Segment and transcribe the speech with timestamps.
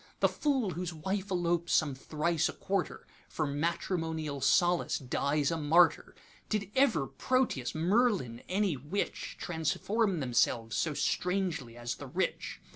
[0.19, 6.15] The fool whose wife elopes some thrice a quarter, For matrimonial solace dies a martyr.
[6.49, 12.59] Did ever Proteus, Merlin, any witch, Transform themselves so strangely as the Rich?